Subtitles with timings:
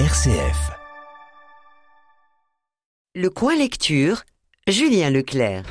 [0.00, 0.72] RCF.
[3.14, 4.24] Le coin lecture,
[4.66, 5.62] Julien Leclerc.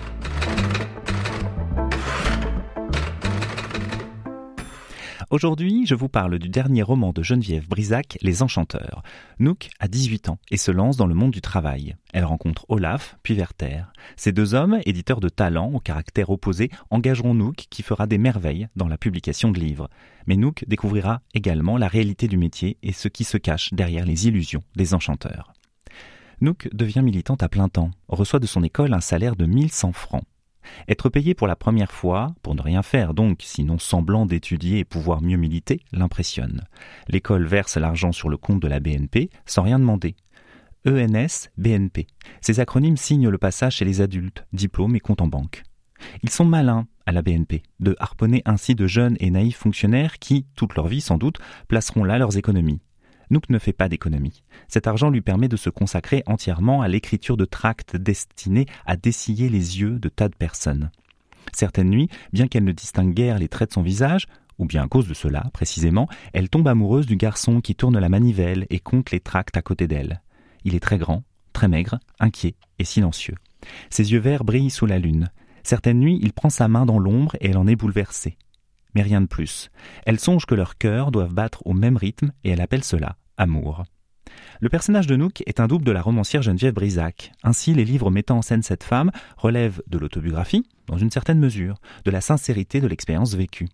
[5.29, 9.03] Aujourd'hui, je vous parle du dernier roman de Geneviève Brisac, Les Enchanteurs.
[9.39, 11.95] Nook a 18 ans et se lance dans le monde du travail.
[12.13, 13.85] Elle rencontre Olaf, puis Werther.
[14.15, 18.67] Ces deux hommes, éditeurs de talent au caractère opposé, engageront Nook qui fera des merveilles
[18.75, 19.89] dans la publication de livres.
[20.27, 24.27] Mais Nook découvrira également la réalité du métier et ce qui se cache derrière les
[24.27, 25.53] illusions des enchanteurs.
[26.41, 30.25] Nook devient militante à plein temps, reçoit de son école un salaire de 1100 francs.
[30.87, 34.85] Être payé pour la première fois, pour ne rien faire donc, sinon semblant d'étudier et
[34.85, 36.61] pouvoir mieux militer, l'impressionne.
[37.07, 40.15] L'école verse l'argent sur le compte de la BNP sans rien demander.
[40.85, 42.07] ENS, BNP.
[42.41, 45.63] Ces acronymes signent le passage chez les adultes, diplôme et compte en banque.
[46.23, 50.45] Ils sont malins, à la BNP, de harponner ainsi de jeunes et naïfs fonctionnaires qui,
[50.55, 52.81] toute leur vie sans doute, placeront là leurs économies.
[53.33, 54.43] Nook ne fait pas d'économie.
[54.67, 59.49] Cet argent lui permet de se consacrer entièrement à l'écriture de tracts destinés à dessiller
[59.49, 60.91] les yeux de tas de personnes.
[61.51, 64.27] Certaines nuits, bien qu'elle ne distingue guère les traits de son visage,
[64.59, 68.07] ou bien à cause de cela, précisément, elle tombe amoureuse du garçon qui tourne la
[68.07, 70.21] manivelle et compte les tracts à côté d'elle.
[70.63, 73.35] Il est très grand, très maigre, inquiet et silencieux.
[73.89, 75.31] Ses yeux verts brillent sous la lune.
[75.63, 78.37] Certaines nuits, il prend sa main dans l'ombre et elle en est bouleversée.
[78.93, 79.71] Mais rien de plus.
[80.05, 83.83] Elle songe que leurs cœurs doivent battre au même rythme et elle appelle cela amour.
[84.61, 87.31] Le personnage de Nook est un double de la romancière Geneviève Brisac.
[87.43, 91.75] Ainsi, les livres mettant en scène cette femme relèvent de l'autobiographie, dans une certaine mesure,
[92.05, 93.67] de la sincérité de l'expérience vécue.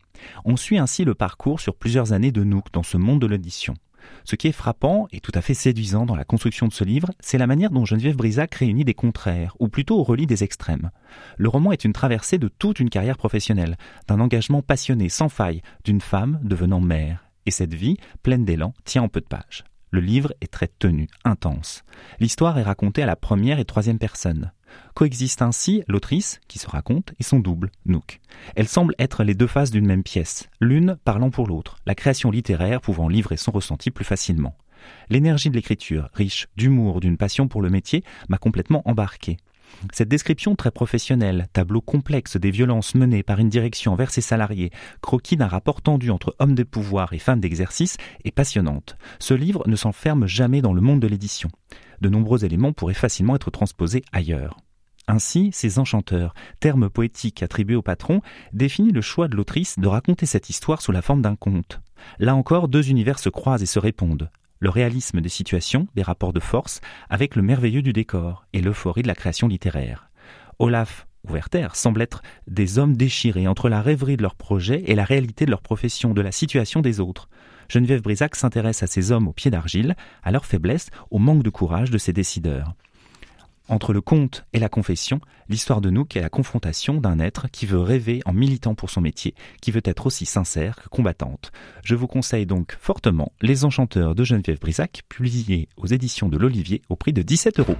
[0.45, 3.75] On suit ainsi le parcours sur plusieurs années de Nook dans ce monde de l'édition.
[4.23, 7.09] Ce qui est frappant et tout à fait séduisant dans la construction de ce livre,
[7.19, 10.89] c'est la manière dont Geneviève Brisac réunit des contraires, ou plutôt relie des extrêmes.
[11.37, 15.61] Le roman est une traversée de toute une carrière professionnelle, d'un engagement passionné sans faille,
[15.83, 19.63] d'une femme devenant mère et cette vie, pleine d'élan, tient en peu de pages.
[19.89, 21.83] Le livre est très tenu, intense.
[22.19, 24.51] L'histoire est racontée à la première et troisième personne.
[24.93, 28.19] Coexistent ainsi l'autrice, qui se raconte, et son double, Nook.
[28.55, 32.29] Elles semblent être les deux faces d'une même pièce, l'une parlant pour l'autre, la création
[32.29, 34.55] littéraire pouvant livrer son ressenti plus facilement.
[35.09, 39.37] L'énergie de l'écriture, riche d'humour, d'une passion pour le métier, m'a complètement embarqué.
[39.93, 44.71] Cette description très professionnelle, tableau complexe des violences menées par une direction envers ses salariés,
[45.01, 48.97] croquis d'un rapport tendu entre hommes de pouvoir et femmes d'exercice, est passionnante.
[49.19, 51.49] Ce livre ne s'enferme jamais dans le monde de l'édition.
[52.01, 54.57] De nombreux éléments pourraient facilement être transposés ailleurs.
[55.07, 58.21] Ainsi, ces enchanteurs, terme poétique attribué au patron,
[58.53, 61.81] définit le choix de l'autrice de raconter cette histoire sous la forme d'un conte.
[62.19, 66.33] Là encore, deux univers se croisent et se répondent le réalisme des situations, des rapports
[66.33, 70.09] de force, avec le merveilleux du décor et l'euphorie de la création littéraire.
[70.59, 74.95] Olaf ou Werther semblent être des hommes déchirés entre la rêverie de leur projet et
[74.95, 77.29] la réalité de leur profession, de la situation des autres.
[77.69, 81.49] Geneviève Brisac s'intéresse à ces hommes au pied d'argile, à leur faiblesse, au manque de
[81.49, 82.73] courage de ces décideurs.
[83.69, 87.67] Entre le conte et la confession, l'histoire de Nook est la confrontation d'un être qui
[87.67, 91.51] veut rêver en militant pour son métier, qui veut être aussi sincère que combattante.
[91.83, 96.81] Je vous conseille donc fortement Les Enchanteurs de Geneviève Brisac, publié aux éditions de l'Olivier
[96.89, 97.77] au prix de 17 euros.